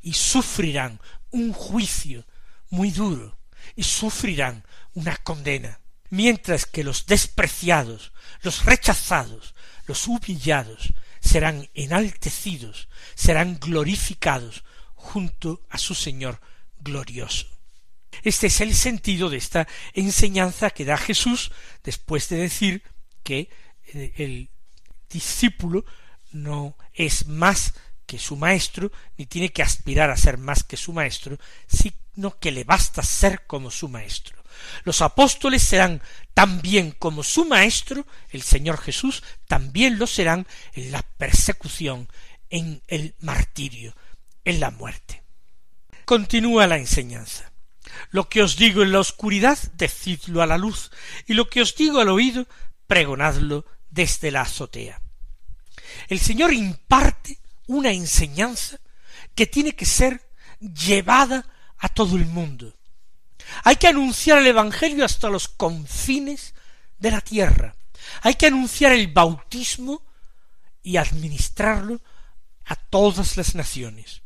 y 0.00 0.14
sufrirán 0.14 1.00
un 1.30 1.52
juicio 1.52 2.24
muy 2.70 2.90
duro 2.90 3.38
y 3.74 3.82
sufrirán 3.82 4.64
una 4.94 5.16
condena, 5.18 5.80
mientras 6.08 6.64
que 6.64 6.82
los 6.82 7.04
despreciados, 7.04 8.12
los 8.40 8.64
rechazados, 8.64 9.54
los 9.86 10.06
humillados 10.06 10.94
serán 11.20 11.68
enaltecidos, 11.74 12.88
serán 13.14 13.58
glorificados 13.58 14.64
junto 15.06 15.62
a 15.70 15.78
su 15.78 15.94
Señor 15.94 16.40
glorioso. 16.78 17.46
Este 18.22 18.48
es 18.48 18.60
el 18.60 18.74
sentido 18.74 19.30
de 19.30 19.36
esta 19.36 19.68
enseñanza 19.94 20.70
que 20.70 20.84
da 20.84 20.96
Jesús 20.96 21.52
después 21.84 22.28
de 22.28 22.38
decir 22.38 22.82
que 23.22 23.48
eh, 23.94 24.12
el 24.16 24.50
discípulo 25.08 25.84
no 26.32 26.76
es 26.92 27.26
más 27.26 27.74
que 28.04 28.18
su 28.18 28.36
maestro, 28.36 28.90
ni 29.16 29.26
tiene 29.26 29.52
que 29.52 29.62
aspirar 29.62 30.10
a 30.10 30.16
ser 30.16 30.38
más 30.38 30.64
que 30.64 30.76
su 30.76 30.92
maestro, 30.92 31.38
sino 31.66 32.38
que 32.38 32.52
le 32.52 32.64
basta 32.64 33.02
ser 33.02 33.46
como 33.46 33.70
su 33.70 33.88
maestro. 33.88 34.36
Los 34.84 35.02
apóstoles 35.02 35.62
serán 35.62 36.02
también 36.34 36.92
como 36.92 37.22
su 37.22 37.44
maestro, 37.44 38.06
el 38.30 38.42
Señor 38.42 38.78
Jesús, 38.78 39.22
también 39.46 39.98
lo 39.98 40.06
serán 40.06 40.46
en 40.74 40.92
la 40.92 41.02
persecución, 41.02 42.08
en 42.48 42.82
el 42.86 43.14
martirio, 43.20 43.94
en 44.46 44.60
la 44.60 44.70
muerte. 44.70 45.22
Continúa 46.06 46.66
la 46.66 46.78
enseñanza. 46.78 47.52
Lo 48.10 48.28
que 48.28 48.42
os 48.42 48.56
digo 48.56 48.82
en 48.82 48.92
la 48.92 49.00
oscuridad, 49.00 49.58
decidlo 49.74 50.40
a 50.40 50.46
la 50.46 50.56
luz, 50.56 50.90
y 51.26 51.34
lo 51.34 51.50
que 51.50 51.60
os 51.60 51.74
digo 51.74 52.00
al 52.00 52.08
oído, 52.08 52.46
pregonadlo 52.86 53.66
desde 53.90 54.30
la 54.30 54.42
azotea. 54.42 55.02
El 56.08 56.20
Señor 56.20 56.52
imparte 56.52 57.38
una 57.66 57.90
enseñanza 57.90 58.78
que 59.34 59.46
tiene 59.46 59.74
que 59.74 59.84
ser 59.84 60.30
llevada 60.60 61.44
a 61.78 61.88
todo 61.88 62.16
el 62.16 62.26
mundo. 62.26 62.72
Hay 63.64 63.76
que 63.76 63.88
anunciar 63.88 64.38
el 64.38 64.46
Evangelio 64.46 65.04
hasta 65.04 65.28
los 65.28 65.48
confines 65.48 66.54
de 66.98 67.10
la 67.10 67.20
tierra. 67.20 67.74
Hay 68.22 68.34
que 68.34 68.46
anunciar 68.46 68.92
el 68.92 69.08
bautismo 69.08 70.02
y 70.82 70.98
administrarlo 70.98 72.00
a 72.64 72.76
todas 72.76 73.36
las 73.36 73.56
naciones. 73.56 74.22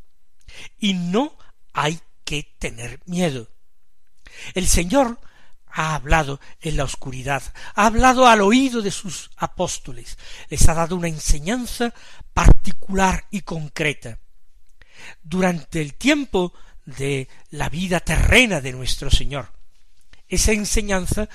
Y 0.79 0.95
no 0.95 1.37
hay 1.73 2.01
que 2.25 2.55
tener 2.59 3.01
miedo. 3.07 3.49
El 4.55 4.67
Señor 4.67 5.19
ha 5.67 5.95
hablado 5.95 6.41
en 6.61 6.77
la 6.77 6.85
oscuridad, 6.85 7.43
ha 7.75 7.87
hablado 7.87 8.27
al 8.27 8.41
oído 8.41 8.83
de 8.83 8.91
sus 8.91 9.31
apóstoles, 9.37 10.19
les 10.49 10.69
ha 10.69 10.75
dado 10.75 10.97
una 10.97 11.09
enseñanza 11.09 11.95
particular 12.35 13.27
y 13.31 13.43
concreta. 13.43 14.19
Durante 15.23 15.81
el 15.81 15.95
tiempo 15.95 16.53
de 16.85 17.29
la 17.51 17.69
vida 17.69 18.01
terrena 18.01 18.61
de 18.61 18.73
nuestro 18.73 19.11
Señor, 19.11 19.53
esa 20.29 20.53
enseñanza 20.53 21.29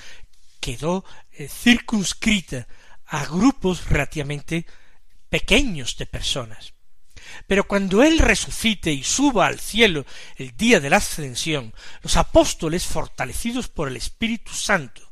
quedó 0.60 1.04
eh, 1.32 1.48
circunscrita 1.48 2.66
a 3.06 3.24
grupos 3.26 3.88
relativamente 3.88 4.66
pequeños 5.28 5.96
de 5.96 6.06
personas. 6.06 6.72
Pero 7.46 7.66
cuando 7.66 8.02
Él 8.02 8.18
resucite 8.18 8.92
y 8.92 9.02
suba 9.02 9.46
al 9.46 9.60
cielo 9.60 10.04
el 10.36 10.56
día 10.56 10.80
de 10.80 10.90
la 10.90 10.98
ascensión, 10.98 11.74
los 12.02 12.16
apóstoles, 12.16 12.84
fortalecidos 12.84 13.68
por 13.68 13.88
el 13.88 13.96
Espíritu 13.96 14.52
Santo, 14.52 15.02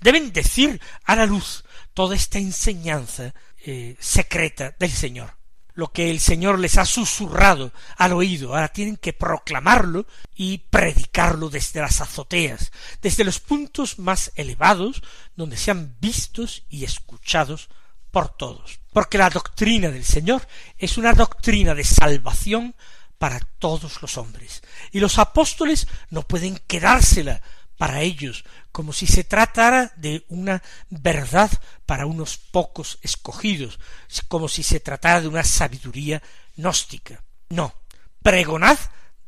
deben 0.00 0.32
decir 0.32 0.80
a 1.04 1.16
la 1.16 1.26
luz 1.26 1.64
toda 1.94 2.16
esta 2.16 2.38
enseñanza 2.38 3.34
eh, 3.64 3.96
secreta 3.98 4.74
del 4.78 4.90
Señor. 4.90 5.34
lo 5.76 5.90
que 5.90 6.10
el 6.10 6.20
Señor 6.20 6.60
les 6.60 6.78
ha 6.78 6.84
susurrado 6.84 7.72
al 7.96 8.12
oído, 8.12 8.54
ahora 8.54 8.68
tienen 8.68 8.96
que 8.96 9.12
proclamarlo 9.12 10.06
y 10.36 10.58
predicarlo 10.58 11.50
desde 11.50 11.80
las 11.80 12.00
azoteas, 12.00 12.70
desde 13.02 13.24
los 13.24 13.40
puntos 13.40 13.98
más 13.98 14.30
elevados, 14.36 15.02
donde 15.34 15.56
sean 15.56 15.96
vistos 16.00 16.62
y 16.68 16.84
escuchados 16.84 17.68
por 18.14 18.28
todos. 18.28 18.78
Porque 18.92 19.18
la 19.18 19.28
doctrina 19.28 19.90
del 19.90 20.04
Señor 20.04 20.46
es 20.78 20.96
una 20.96 21.12
doctrina 21.12 21.74
de 21.74 21.82
salvación 21.82 22.76
para 23.18 23.40
todos 23.58 24.00
los 24.00 24.16
hombres. 24.16 24.62
Y 24.92 25.00
los 25.00 25.18
apóstoles 25.18 25.88
no 26.10 26.22
pueden 26.22 26.56
quedársela 26.68 27.42
para 27.76 28.02
ellos, 28.02 28.44
como 28.70 28.92
si 28.92 29.08
se 29.08 29.24
tratara 29.24 29.92
de 29.96 30.24
una 30.28 30.62
verdad 30.90 31.50
para 31.86 32.06
unos 32.06 32.36
pocos 32.38 33.00
escogidos, 33.02 33.80
como 34.28 34.48
si 34.48 34.62
se 34.62 34.78
tratara 34.78 35.20
de 35.20 35.28
una 35.28 35.42
sabiduría 35.42 36.22
gnóstica. 36.56 37.20
No, 37.48 37.74
pregonad 38.22 38.78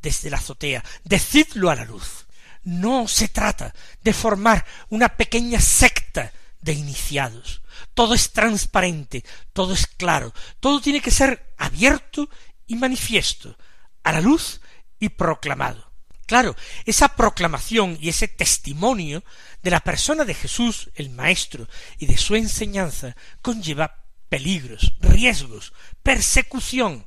desde 0.01 0.31
la 0.31 0.37
azotea, 0.37 0.85
decidlo 1.03 1.71
a 1.71 1.75
la 1.75 1.85
luz. 1.85 2.27
No 2.63 3.09
se 3.09 3.27
trata 3.27 3.75
de 4.01 4.13
formar 4.13 4.65
una 4.91 5.09
pequeña 5.09 5.61
secta 5.61 6.33
de 6.61 6.73
iniciados. 6.73 7.63
Todo 7.95 8.15
es 8.15 8.33
transparente, 8.33 9.25
todo 9.53 9.75
es 9.75 9.87
claro, 9.87 10.33
todo 10.61 10.81
tiene 10.81 11.01
que 11.01 11.11
ser 11.11 11.55
abierto 11.57 12.29
y 12.67 12.77
manifiesto, 12.77 13.57
a 14.03 14.13
la 14.13 14.21
luz 14.21 14.61
y 14.99 15.09
proclamado. 15.11 15.87
Claro, 16.27 16.57
esa 16.85 17.09
proclamación 17.15 17.97
y 18.01 18.09
ese 18.09 18.27
testimonio 18.27 19.23
de 19.63 19.71
la 19.71 19.81
persona 19.81 20.25
de 20.25 20.35
Jesús, 20.35 20.91
el 20.97 21.11
Maestro, 21.11 21.69
y 21.99 22.07
de 22.07 22.17
su 22.17 22.35
enseñanza 22.35 23.17
conlleva 23.43 24.05
peligros, 24.29 24.95
riesgos, 25.01 25.73
persecución. 26.03 27.07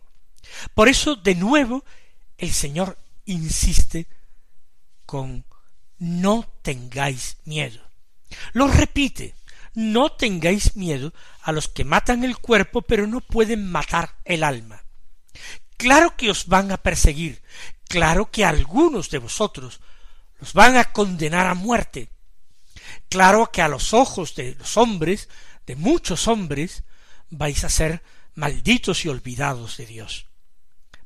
Por 0.73 0.87
eso, 0.87 1.17
de 1.17 1.35
nuevo, 1.35 1.83
el 2.37 2.53
Señor 2.53 2.97
insiste 3.25 4.07
con 5.05 5.45
no 5.97 6.49
tengáis 6.61 7.37
miedo. 7.43 7.81
Lo 8.53 8.67
repite, 8.67 9.35
no 9.73 10.11
tengáis 10.11 10.75
miedo 10.75 11.13
a 11.41 11.51
los 11.51 11.67
que 11.67 11.83
matan 11.83 12.23
el 12.23 12.37
cuerpo, 12.37 12.81
pero 12.81 13.07
no 13.07 13.21
pueden 13.21 13.69
matar 13.69 14.15
el 14.25 14.43
alma. 14.43 14.83
Claro 15.77 16.15
que 16.17 16.29
os 16.29 16.47
van 16.47 16.71
a 16.71 16.77
perseguir, 16.77 17.41
claro 17.87 18.29
que 18.31 18.43
algunos 18.43 19.09
de 19.09 19.19
vosotros 19.19 19.79
los 20.39 20.53
van 20.53 20.77
a 20.77 20.91
condenar 20.91 21.47
a 21.47 21.53
muerte. 21.53 22.09
Claro 23.07 23.51
que 23.51 23.61
a 23.61 23.67
los 23.67 23.93
ojos 23.93 24.35
de 24.35 24.55
los 24.55 24.77
hombres, 24.77 25.29
de 25.65 25.75
muchos 25.75 26.27
hombres, 26.27 26.83
vais 27.29 27.63
a 27.63 27.69
ser 27.69 28.01
malditos 28.35 29.05
y 29.05 29.09
olvidados 29.09 29.77
de 29.77 29.85
Dios. 29.85 30.25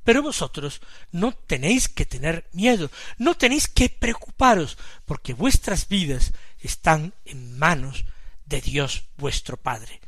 Pero 0.03 0.22
vosotros 0.22 0.82
no 1.12 1.32
tenéis 1.32 1.88
que 1.88 2.05
tener 2.05 2.50
miedo, 2.51 2.91
no 3.17 3.36
tenéis 3.36 3.67
que 3.67 3.89
preocuparos, 3.89 4.77
porque 5.05 5.34
vuestras 5.34 5.88
vidas 5.88 6.34
están 6.60 7.13
en 7.25 7.58
manos 7.58 8.05
de 8.55 8.62
Dios 8.62 9.05
vuestro 9.17 9.57
Padre. 9.57 10.00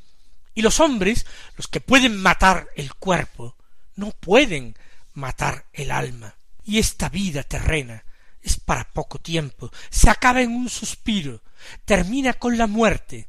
Y 0.54 0.62
los 0.62 0.80
hombres, 0.80 1.26
los 1.58 1.68
que 1.68 1.82
pueden 1.82 2.16
matar 2.18 2.70
el 2.76 2.94
cuerpo, 2.94 3.56
no 3.96 4.12
pueden 4.12 4.78
matar 5.14 5.66
el 5.74 5.92
alma 5.92 6.36
y 6.64 6.80
esta 6.80 7.10
vida 7.10 7.44
terrena 7.44 8.04
es 8.42 8.60
para 8.60 8.92
poco 8.92 9.20
tiempo, 9.20 9.72
se 9.90 10.10
acaba 10.10 10.42
en 10.42 10.52
un 10.52 10.70
suspiro, 10.70 11.42
termina 11.84 12.34
con 12.34 12.58
la 12.58 12.68
muerte. 12.68 13.28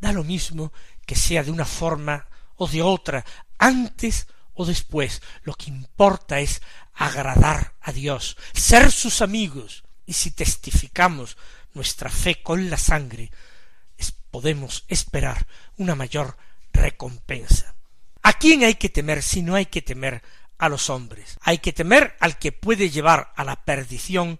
Da 0.00 0.12
lo 0.12 0.24
mismo 0.24 0.72
que 1.04 1.16
sea 1.16 1.42
de 1.42 1.50
una 1.50 1.66
forma 1.66 2.26
o 2.56 2.66
de 2.66 2.80
otra, 2.80 3.24
antes 3.58 4.26
o 4.54 4.64
después, 4.64 5.22
lo 5.42 5.54
que 5.54 5.70
importa 5.70 6.40
es 6.40 6.62
agradar 6.94 7.74
a 7.80 7.92
Dios, 7.92 8.36
ser 8.54 8.90
sus 8.90 9.20
amigos, 9.20 9.84
y 10.06 10.14
si 10.14 10.30
testificamos 10.30 11.36
nuestra 11.74 12.10
fe 12.10 12.42
con 12.42 12.70
la 12.70 12.78
sangre, 12.78 13.30
podemos 14.30 14.84
esperar 14.88 15.46
una 15.76 15.94
mayor 15.94 16.36
recompensa. 16.72 17.74
¿A 18.22 18.34
quién 18.34 18.64
hay 18.64 18.74
que 18.74 18.88
temer 18.88 19.22
si 19.22 19.42
no 19.42 19.54
hay 19.54 19.66
que 19.66 19.82
temer 19.82 20.22
a 20.58 20.68
los 20.68 20.90
hombres. 20.90 21.38
Hay 21.40 21.58
que 21.58 21.72
temer 21.72 22.16
al 22.20 22.38
que 22.38 22.52
puede 22.52 22.90
llevar 22.90 23.32
a 23.36 23.44
la 23.44 23.64
perdición 23.64 24.38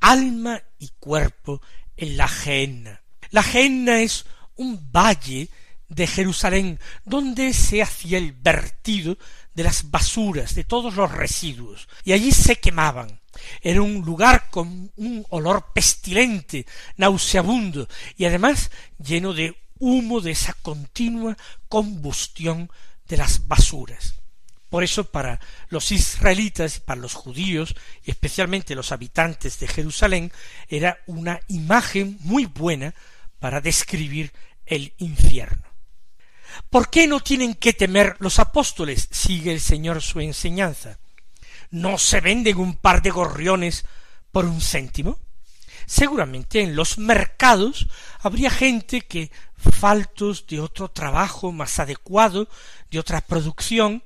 alma 0.00 0.62
y 0.78 0.90
cuerpo 0.98 1.62
en 1.96 2.16
la 2.16 2.28
gehenna. 2.28 3.02
La 3.30 3.42
gehenna 3.42 4.00
es 4.00 4.26
un 4.56 4.90
valle 4.92 5.48
de 5.88 6.06
Jerusalén 6.06 6.80
donde 7.04 7.52
se 7.52 7.82
hacía 7.82 8.18
el 8.18 8.32
vertido 8.32 9.16
de 9.54 9.64
las 9.64 9.90
basuras, 9.90 10.54
de 10.54 10.64
todos 10.64 10.94
los 10.94 11.10
residuos, 11.10 11.88
y 12.04 12.12
allí 12.12 12.32
se 12.32 12.56
quemaban. 12.56 13.20
Era 13.60 13.82
un 13.82 14.02
lugar 14.02 14.50
con 14.50 14.92
un 14.96 15.26
olor 15.30 15.72
pestilente, 15.72 16.66
nauseabundo, 16.96 17.88
y 18.16 18.24
además 18.24 18.70
lleno 18.98 19.32
de 19.32 19.56
humo 19.78 20.20
de 20.20 20.32
esa 20.32 20.52
continua 20.54 21.36
combustión 21.68 22.70
de 23.08 23.16
las 23.16 23.48
basuras. 23.48 24.14
Por 24.68 24.84
eso 24.84 25.10
para 25.10 25.40
los 25.68 25.90
israelitas 25.90 26.78
para 26.78 27.00
los 27.00 27.14
judíos, 27.14 27.74
y 28.04 28.12
especialmente 28.12 28.76
los 28.76 28.92
habitantes 28.92 29.58
de 29.58 29.66
Jerusalén, 29.66 30.32
era 30.68 31.00
una 31.06 31.40
imagen 31.48 32.18
muy 32.20 32.46
buena 32.46 32.94
para 33.40 33.60
describir 33.60 34.32
el 34.66 34.94
infierno. 34.98 35.69
¿Por 36.68 36.90
qué 36.90 37.06
no 37.06 37.20
tienen 37.20 37.54
que 37.54 37.72
temer 37.72 38.16
los 38.18 38.38
apóstoles? 38.38 39.08
sigue 39.10 39.52
el 39.52 39.60
Señor 39.60 40.02
su 40.02 40.20
enseñanza. 40.20 40.98
¿No 41.70 41.98
se 41.98 42.20
venden 42.20 42.58
un 42.58 42.76
par 42.76 43.02
de 43.02 43.10
gorriones 43.10 43.84
por 44.32 44.44
un 44.44 44.60
céntimo? 44.60 45.18
Seguramente 45.86 46.60
en 46.60 46.76
los 46.76 46.98
mercados 46.98 47.88
habría 48.20 48.50
gente 48.50 49.02
que, 49.02 49.30
faltos 49.56 50.46
de 50.46 50.60
otro 50.60 50.88
trabajo 50.88 51.52
más 51.52 51.78
adecuado, 51.78 52.48
de 52.90 52.98
otra 52.98 53.20
producción, 53.20 54.02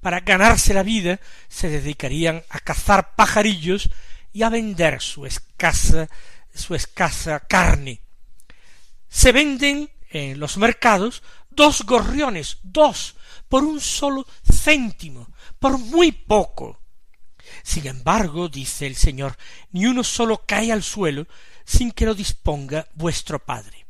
para 0.00 0.20
ganarse 0.20 0.74
la 0.74 0.82
vida, 0.82 1.20
se 1.48 1.68
dedicarían 1.68 2.42
a 2.50 2.58
cazar 2.58 3.14
pajarillos 3.14 3.88
y 4.32 4.42
a 4.42 4.48
vender 4.48 5.00
su 5.00 5.24
escasa, 5.26 6.08
su 6.54 6.74
escasa 6.74 7.40
carne. 7.40 8.00
Se 9.08 9.32
venden 9.32 9.90
en 10.10 10.40
los 10.40 10.56
mercados 10.56 11.22
dos 11.54 11.82
gorriones, 11.82 12.58
dos, 12.62 13.16
por 13.48 13.64
un 13.64 13.80
solo 13.80 14.26
céntimo, 14.44 15.28
por 15.58 15.78
muy 15.78 16.12
poco. 16.12 16.80
Sin 17.62 17.86
embargo, 17.86 18.48
dice 18.48 18.86
el 18.86 18.96
Señor, 18.96 19.36
ni 19.70 19.86
uno 19.86 20.02
solo 20.04 20.44
cae 20.46 20.72
al 20.72 20.82
suelo 20.82 21.26
sin 21.64 21.92
que 21.92 22.06
lo 22.06 22.14
disponga 22.14 22.88
vuestro 22.94 23.38
Padre. 23.38 23.86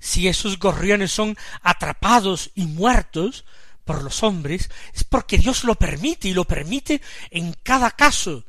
Si 0.00 0.28
esos 0.28 0.58
gorriones 0.58 1.12
son 1.12 1.36
atrapados 1.62 2.50
y 2.54 2.66
muertos, 2.66 3.44
por 3.84 4.02
los 4.02 4.22
hombres 4.22 4.70
es 4.94 5.04
porque 5.04 5.38
Dios 5.38 5.64
lo 5.64 5.74
permite 5.74 6.28
y 6.28 6.34
lo 6.34 6.44
permite 6.44 7.00
en 7.30 7.52
cada 7.52 7.90
caso. 7.90 8.44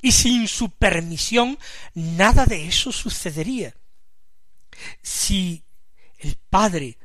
Y 0.00 0.12
sin 0.12 0.48
su 0.48 0.70
permisión 0.70 1.58
nada 1.94 2.46
de 2.46 2.66
eso 2.66 2.90
sucedería. 2.90 3.74
Si 5.02 5.64
el 6.18 6.36
Padre 6.36 6.98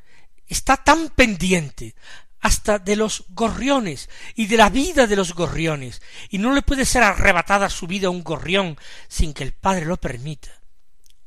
está 0.48 0.78
tan 0.78 1.10
pendiente 1.10 1.96
hasta 2.40 2.80
de 2.80 2.96
los 2.96 3.26
gorriones 3.30 4.10
y 4.36 4.46
de 4.48 4.58
la 4.58 4.70
vida 4.70 5.08
de 5.08 5.16
los 5.16 5.34
gorriones, 5.34 6.02
y 6.30 6.38
no 6.38 6.54
le 6.54 6.62
puede 6.62 6.86
ser 6.86 7.04
arrebatada 7.04 7.70
su 7.70 7.88
vida 7.88 8.08
a 8.08 8.12
un 8.12 8.24
gorrión 8.24 8.78
sin 9.08 9.34
que 9.34 9.44
el 9.44 9.54
Padre 9.54 9.86
lo 9.86 9.98
permita, 9.98 10.52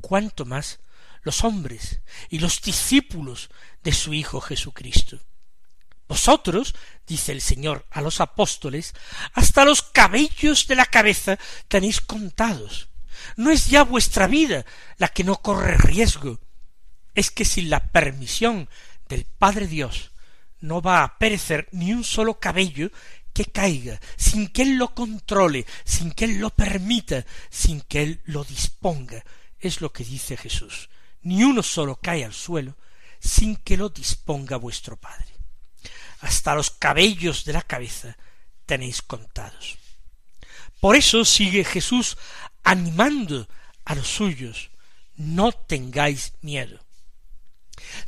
cuánto 0.01 0.45
más 0.45 0.81
los 1.23 1.45
hombres 1.45 2.01
y 2.29 2.39
los 2.39 2.63
discípulos 2.63 3.51
de 3.83 3.93
su 3.93 4.15
Hijo 4.15 4.41
Jesucristo. 4.41 5.19
Vosotros, 6.09 6.75
dice 7.07 7.33
el 7.33 7.41
Señor 7.41 7.87
a 7.91 8.01
los 8.01 8.21
apóstoles, 8.21 8.95
hasta 9.33 9.65
los 9.65 9.83
cabellos 9.83 10.67
de 10.67 10.75
la 10.75 10.87
cabeza 10.87 11.39
tenéis 11.69 12.01
contados. 12.01 12.89
No 13.37 13.51
es 13.51 13.69
ya 13.69 13.85
vuestra 13.85 14.27
vida 14.27 14.65
la 14.97 15.09
que 15.09 15.23
no 15.23 15.37
corre 15.37 15.77
riesgo. 15.77 16.41
Es 17.15 17.31
que 17.31 17.45
sin 17.45 17.71
la 17.71 17.93
permisión 17.93 18.69
del 19.11 19.27
Padre 19.27 19.67
Dios 19.67 20.13
no 20.61 20.81
va 20.81 21.05
a 21.05 21.19
perecer 21.19 21.69
ni 21.73 21.93
un 21.93 22.05
solo 22.05 22.41
cabello 22.41 22.91
que 23.35 23.45
caiga, 23.45 24.01
sin 24.17 24.49
que 24.49 24.63
Él 24.63 24.77
lo 24.77 24.95
controle, 24.95 25.67
sin 25.85 26.13
que 26.13 26.25
Él 26.25 26.39
lo 26.39 26.49
permita, 26.49 27.27
sin 27.51 27.83
que 27.83 28.03
Él 28.03 28.21
lo 28.25 28.45
disponga. 28.45 29.23
Es 29.59 29.83
lo 29.83 29.93
que 29.93 30.05
dice 30.05 30.39
Jesús. 30.39 30.89
Ni 31.21 31.45
uno 31.45 31.63
solo 31.63 31.97
cae 31.97 32.25
al 32.25 32.33
suelo 32.33 32.79
sin 33.21 33.57
que 33.57 33.77
lo 33.77 33.91
disponga 33.91 34.57
vuestro 34.57 34.97
Padre 34.97 35.41
hasta 36.21 36.55
los 36.55 36.71
cabellos 36.71 37.45
de 37.45 37.53
la 37.53 37.63
cabeza 37.63 38.17
tenéis 38.67 39.03
contados. 39.03 39.79
Por 40.81 40.97
eso 40.97 41.25
sigue 41.25 41.65
Jesús 41.65 42.17
animando 42.63 43.49
a 43.85 43.95
los 43.95 44.09
suyos, 44.09 44.71
no 45.17 45.53
tengáis 45.53 46.35
miedo. 46.41 46.79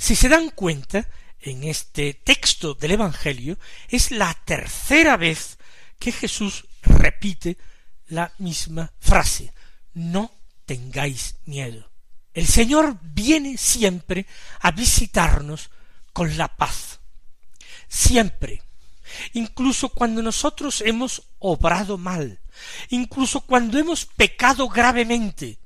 Si 0.02 0.16
se 0.16 0.28
dan 0.28 0.50
cuenta, 0.50 1.08
en 1.38 1.62
este 1.62 2.12
texto 2.12 2.74
del 2.74 2.90
Evangelio 2.90 3.56
es 3.88 4.10
la 4.10 4.34
tercera 4.44 5.16
vez 5.16 5.58
que 6.00 6.10
Jesús 6.10 6.64
repite 6.82 7.56
la 8.08 8.32
misma 8.38 8.92
frase, 8.98 9.52
no 9.94 10.32
tengáis 10.66 11.36
miedo. 11.44 11.88
El 12.34 12.48
Señor 12.48 12.98
viene 13.00 13.56
siempre 13.56 14.26
a 14.58 14.72
visitarnos 14.72 15.70
con 16.12 16.36
la 16.36 16.48
paz. 16.48 16.98
Siempre. 17.86 18.60
Incluso 19.34 19.90
cuando 19.90 20.20
nosotros 20.20 20.80
hemos 20.80 21.28
obrado 21.38 21.96
mal, 21.96 22.40
incluso 22.88 23.42
cuando 23.42 23.78
hemos 23.78 24.04
pecado 24.06 24.68
gravemente, 24.68 25.60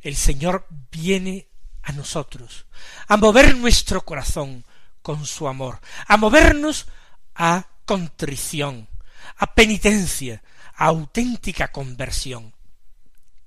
el 0.00 0.16
Señor 0.16 0.66
viene 0.90 1.48
a 1.84 1.92
nosotros, 1.92 2.66
a 3.06 3.16
mover 3.16 3.56
nuestro 3.56 4.04
corazón 4.04 4.64
con 5.02 5.26
su 5.26 5.46
amor, 5.46 5.80
a 6.06 6.16
movernos 6.16 6.86
a 7.34 7.66
contrición, 7.84 8.88
a 9.36 9.54
penitencia, 9.54 10.42
a 10.76 10.86
auténtica 10.86 11.70
conversión. 11.70 12.54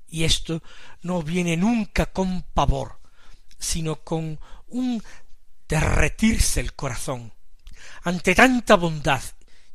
Y 0.08 0.23
esto 0.23 0.62
no 1.02 1.23
viene 1.23 1.58
nunca 1.58 2.06
con 2.08 2.43
pavor, 2.54 3.00
sino 3.58 3.97
con 4.04 4.39
un 4.69 5.04
derretirse 5.67 6.62
el 6.62 6.73
corazón 6.73 7.34
ante 8.04 8.36
tanta 8.36 8.76
bondad 8.76 9.21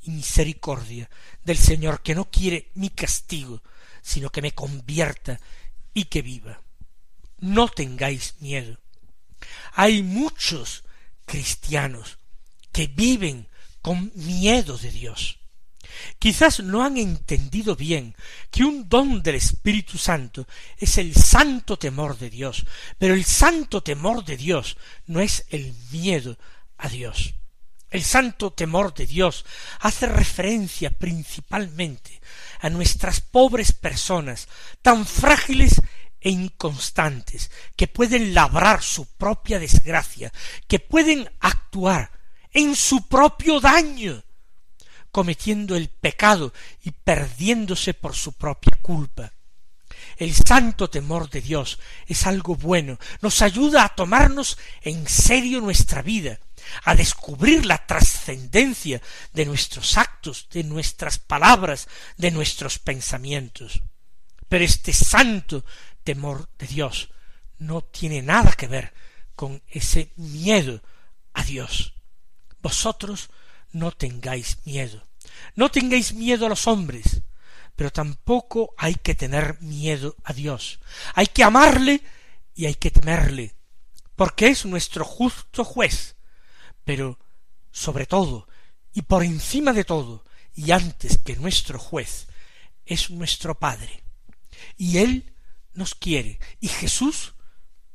y 0.03 0.11
misericordia 0.11 1.11
del 1.45 1.59
Señor 1.59 2.03
que 2.03 2.15
no 2.15 2.31
quiere 2.31 2.71
mi 2.75 2.91
castigo, 2.91 3.63
sino 4.01 4.31
que 4.31 4.43
me 4.43 4.53
convierta 4.53 5.39
y 5.93 6.05
que 6.05 6.23
viva. 6.23 6.61
No 7.43 7.67
tengáis 7.67 8.37
miedo. 8.39 8.79
Hay 9.75 10.05
muchos 10.05 10.85
cristianos 11.27 12.19
que 12.71 12.87
viven 12.87 13.49
con 13.83 14.13
miedo 14.15 14.79
de 14.79 14.93
Dios. 14.93 15.41
Quizás 16.21 16.61
no 16.61 16.85
han 16.85 16.97
entendido 16.97 17.75
bien 17.75 18.15
que 18.53 18.63
un 18.63 18.89
don 18.89 19.25
del 19.25 19.35
Espíritu 19.35 19.99
Santo 19.99 20.47
es 20.79 20.99
el 20.99 21.17
santo 21.17 21.77
temor 21.77 22.17
de 22.17 22.31
Dios, 22.31 22.65
pero 22.97 23.13
el 23.13 23.25
santo 23.25 23.83
temor 23.83 24.25
de 24.25 24.37
Dios 24.37 24.77
no 25.07 25.21
es 25.21 25.45
el 25.51 25.75
miedo 25.91 26.39
a 26.79 26.89
Dios. 26.89 27.35
El 27.91 28.05
santo 28.05 28.53
temor 28.53 28.95
de 28.95 29.07
Dios 29.07 29.45
hace 29.81 30.07
referencia 30.07 30.91
principalmente 30.91 32.23
a 32.61 32.71
nuestras 32.71 33.21
pobres 33.21 33.73
personas, 33.73 34.47
tan 34.81 35.05
frágiles 35.05 35.83
e 36.23 36.31
inconstantes, 36.31 37.51
que 37.77 37.89
pueden 37.89 38.33
labrar 38.33 38.83
su 38.83 39.07
propia 39.07 39.59
desgracia, 39.59 40.33
que 40.69 40.79
pueden 40.79 41.31
actuar 41.41 42.11
en 42.53 42.77
su 42.77 43.09
propio 43.09 43.61
daño, 43.61 44.23
cometiendo 45.11 45.77
el 45.77 45.89
pecado 45.89 46.53
y 46.83 46.93
perdiéndose 46.93 47.93
por 47.93 48.15
su 48.15 48.33
propia 48.33 48.79
culpa. 48.81 49.33
El 50.17 50.35
santo 50.35 50.89
temor 50.89 51.29
de 51.31 51.41
Dios 51.41 51.79
es 52.07 52.27
algo 52.27 52.55
bueno, 52.55 52.99
nos 53.21 53.43
ayuda 53.43 53.85
a 53.85 53.95
tomarnos 53.95 54.59
en 54.83 55.09
serio 55.09 55.61
nuestra 55.61 56.03
vida, 56.03 56.39
a 56.85 56.95
descubrir 56.95 57.67
la 57.67 57.87
trascendencia 57.87 59.03
de 59.33 59.47
nuestros 59.47 59.99
actos, 59.99 60.49
de 60.51 60.65
nuestras 60.65 61.19
palabras, 61.19 61.89
de 62.17 62.31
nuestros 62.31 62.79
pensamientos. 62.79 63.83
Pero 64.49 64.65
este 64.65 64.93
santo 64.93 65.65
temor 66.05 66.49
de 66.59 66.67
Dios 66.67 67.11
no 67.59 67.83
tiene 67.83 68.23
nada 68.23 68.53
que 68.53 68.67
ver 68.67 68.93
con 69.35 69.63
ese 69.69 70.13
miedo 70.17 70.83
a 71.33 71.45
Dios. 71.45 71.95
Vosotros 72.61 73.31
no 73.73 73.93
tengáis 73.93 74.59
miedo. 74.65 75.03
No 75.55 75.71
tengáis 75.71 76.13
miedo 76.13 76.47
a 76.47 76.49
los 76.49 76.67
hombres, 76.67 77.23
pero 77.77 77.91
tampoco 77.91 78.75
hay 78.77 78.95
que 78.97 79.15
tener 79.15 79.61
miedo 79.61 80.17
a 80.25 80.33
Dios. 80.33 80.81
Hay 81.15 81.27
que 81.27 81.45
amarle 81.45 82.03
y 82.55 82.67
hay 82.67 82.75
que 82.75 82.91
temerle, 82.91 83.55
porque 84.17 84.49
es 84.49 84.67
nuestro 84.67 85.05
justo 85.05 85.65
juez. 85.65 86.17
Pero, 86.85 87.19
sobre 87.71 88.07
todo, 88.07 88.49
y 88.93 89.03
por 89.03 89.25
encima 89.25 89.73
de 89.73 89.85
todo, 89.85 90.25
y 90.55 90.73
antes 90.73 91.19
que 91.19 91.37
nuestro 91.37 91.79
juez, 91.79 92.27
es 92.85 93.11
nuestro 93.11 93.59
Padre. 93.59 94.03
Y 94.77 94.99
Él 94.99 95.33
nos 95.75 95.95
quiere, 95.95 96.39
y 96.61 96.69
Jesús 96.69 97.35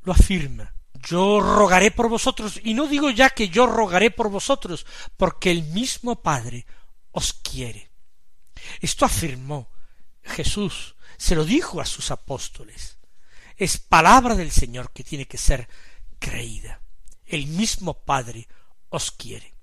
lo 0.03 0.13
afirma 0.13 0.73
yo 1.07 1.39
rogaré 1.39 1.91
por 1.91 2.09
vosotros, 2.09 2.59
y 2.63 2.73
no 2.73 2.87
digo 2.87 3.09
ya 3.09 3.29
que 3.29 3.49
yo 3.49 3.65
rogaré 3.65 4.11
por 4.11 4.29
vosotros, 4.29 4.85
porque 5.15 5.51
el 5.51 5.63
mismo 5.63 6.21
Padre 6.21 6.65
os 7.11 7.33
quiere. 7.33 7.89
Esto 8.81 9.05
afirmó 9.05 9.69
Jesús, 10.23 10.95
se 11.17 11.35
lo 11.35 11.45
dijo 11.45 11.79
a 11.79 11.85
sus 11.85 12.11
apóstoles. 12.11 12.97
Es 13.55 13.77
palabra 13.77 14.35
del 14.35 14.51
Señor 14.51 14.91
que 14.91 15.03
tiene 15.03 15.25
que 15.25 15.37
ser 15.37 15.67
creída. 16.19 16.81
El 17.25 17.47
mismo 17.47 17.93
Padre 17.93 18.47
os 18.89 19.11
quiere. 19.11 19.53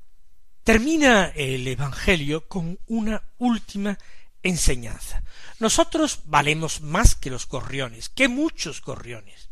Termina 0.63 1.27
el 1.35 1.67
Evangelio 1.69 2.49
con 2.49 2.79
una 2.87 3.23
última 3.39 3.99
enseñanza. 4.45 5.25
Nosotros 5.59 6.21
valemos 6.27 6.81
más 6.81 7.17
que 7.17 7.31
los 7.31 7.49
gorriones, 7.49 8.09
que 8.09 8.29
muchos 8.29 8.81
gorriones. 8.81 9.49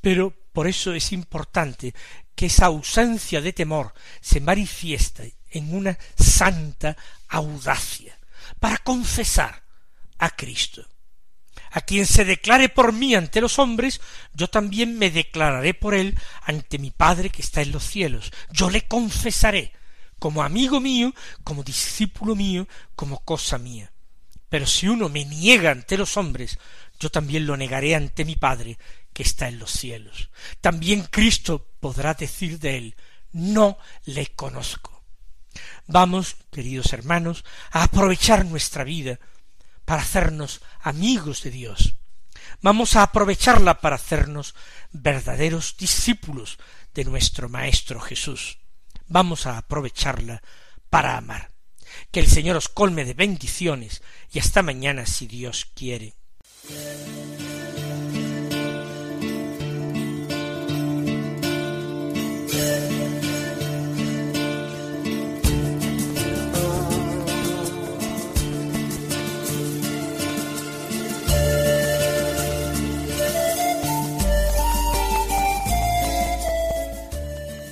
Pero 0.00 0.34
por 0.52 0.66
eso 0.66 0.92
es 0.92 1.12
importante 1.12 1.94
que 2.34 2.46
esa 2.46 2.66
ausencia 2.66 3.40
de 3.40 3.52
temor 3.52 3.94
se 4.20 4.40
manifieste 4.40 5.36
en 5.50 5.74
una 5.74 5.98
santa 6.18 6.96
audacia 7.28 8.18
para 8.58 8.78
confesar 8.78 9.62
a 10.18 10.30
Cristo. 10.30 10.86
A 11.70 11.80
quien 11.80 12.04
se 12.04 12.24
declare 12.24 12.68
por 12.68 12.92
mí 12.92 13.14
ante 13.14 13.40
los 13.40 13.58
hombres, 13.58 14.00
yo 14.34 14.48
también 14.48 14.98
me 14.98 15.10
declararé 15.10 15.72
por 15.72 15.94
él 15.94 16.18
ante 16.42 16.78
mi 16.78 16.90
Padre 16.90 17.30
que 17.30 17.40
está 17.40 17.62
en 17.62 17.72
los 17.72 17.84
cielos. 17.84 18.30
Yo 18.50 18.68
le 18.68 18.82
confesaré 18.82 19.72
como 20.18 20.42
amigo 20.42 20.80
mío, 20.80 21.14
como 21.44 21.62
discípulo 21.62 22.34
mío, 22.34 22.68
como 22.94 23.20
cosa 23.20 23.58
mía. 23.58 23.91
Pero 24.52 24.66
si 24.66 24.86
uno 24.86 25.08
me 25.08 25.24
niega 25.24 25.70
ante 25.70 25.96
los 25.96 26.18
hombres, 26.18 26.58
yo 27.00 27.08
también 27.08 27.46
lo 27.46 27.56
negaré 27.56 27.94
ante 27.94 28.26
mi 28.26 28.36
Padre 28.36 28.76
que 29.14 29.22
está 29.22 29.48
en 29.48 29.58
los 29.58 29.70
cielos. 29.70 30.28
También 30.60 31.04
Cristo 31.10 31.70
podrá 31.80 32.12
decir 32.12 32.58
de 32.58 32.76
él, 32.76 32.96
no 33.32 33.78
le 34.04 34.26
conozco. 34.26 35.04
Vamos, 35.86 36.36
queridos 36.50 36.92
hermanos, 36.92 37.46
a 37.70 37.84
aprovechar 37.84 38.44
nuestra 38.44 38.84
vida 38.84 39.18
para 39.86 40.02
hacernos 40.02 40.60
amigos 40.82 41.42
de 41.44 41.50
Dios. 41.50 41.94
Vamos 42.60 42.94
a 42.96 43.04
aprovecharla 43.04 43.80
para 43.80 43.96
hacernos 43.96 44.54
verdaderos 44.90 45.78
discípulos 45.78 46.58
de 46.92 47.06
nuestro 47.06 47.48
Maestro 47.48 48.00
Jesús. 48.00 48.58
Vamos 49.06 49.46
a 49.46 49.56
aprovecharla 49.56 50.42
para 50.90 51.16
amar. 51.16 51.51
Que 52.10 52.20
el 52.20 52.26
Señor 52.26 52.56
os 52.56 52.68
colme 52.68 53.04
de 53.04 53.14
bendiciones 53.14 54.02
y 54.32 54.38
hasta 54.38 54.62
mañana 54.62 55.06
si 55.06 55.26
Dios 55.26 55.66
quiere. 55.74 56.14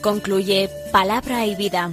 Concluye 0.00 0.70
Palabra 0.90 1.46
y 1.46 1.54
Vida, 1.54 1.92